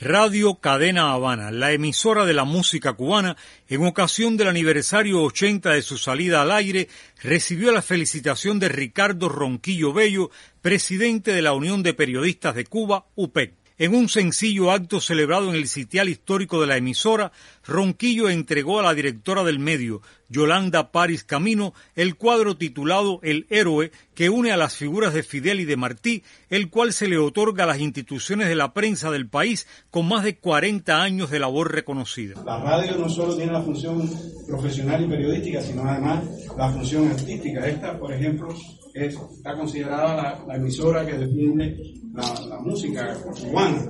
[0.00, 3.36] Radio Cadena Habana, la emisora de la música cubana,
[3.68, 6.88] en ocasión del aniversario 80 de su salida al aire,
[7.22, 13.06] recibió la felicitación de Ricardo Ronquillo Bello, presidente de la Unión de Periodistas de Cuba,
[13.14, 13.54] UPEC.
[13.78, 17.30] En un sencillo acto celebrado en el sitial histórico de la emisora,
[17.64, 23.90] Ronquillo entregó a la directora del medio, Yolanda Paris Camino, el cuadro titulado El héroe,
[24.14, 27.64] que une a las figuras de Fidel y de Martí, el cual se le otorga
[27.64, 31.72] a las instituciones de la prensa del país con más de 40 años de labor
[31.72, 32.42] reconocida.
[32.44, 34.08] La radio no solo tiene la función
[34.46, 36.24] profesional y periodística, sino además
[36.56, 37.66] la función artística.
[37.66, 38.48] Esta, por ejemplo,
[38.94, 43.82] está considerada la, emisora que defiende la, música cubana.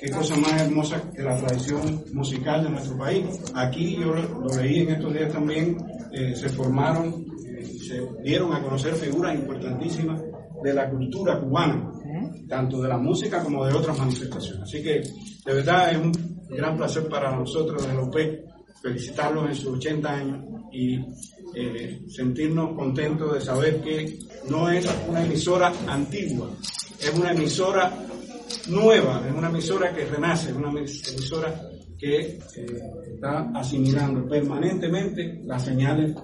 [0.00, 3.26] Qué cosa más hermosa que la tradición musical de nuestro país.
[3.54, 5.76] Aquí yo lo, leí en estos días también,
[6.10, 10.22] eh, se formaron, eh, se dieron a conocer figuras importantísimas
[10.62, 11.92] de la cultura cubana,
[12.48, 14.62] tanto de la música como de otras manifestaciones.
[14.62, 15.02] Así que
[15.44, 16.12] de verdad es un
[16.48, 18.40] gran placer para nosotros de OPEC
[18.80, 20.98] felicitarlos en sus 80 años y
[21.54, 26.48] eh, sentirnos contentos de saber que no es una emisora antigua,
[26.98, 27.92] es una emisora
[28.68, 32.38] nueva, es una emisora que renace, es una emisora que eh,
[33.12, 36.14] está asimilando permanentemente las señales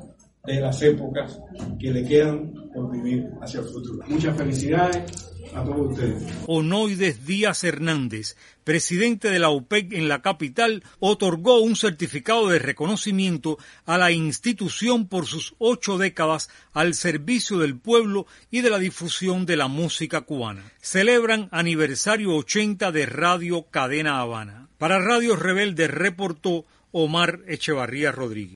[0.44, 1.38] de las épocas
[1.78, 4.04] que le quedan por vivir hacia el futuro.
[4.06, 7.26] Muchas felicidades a todos ustedes.
[7.26, 13.98] Díaz Hernández, presidente de la UPEC en la capital, otorgó un certificado de reconocimiento a
[13.98, 19.56] la institución por sus ocho décadas al servicio del pueblo y de la difusión de
[19.56, 20.62] la música cubana.
[20.80, 24.68] Celebran aniversario 80 de Radio Cadena Habana.
[24.78, 28.54] Para Radio Rebelde reportó Omar Echevarría Rodríguez.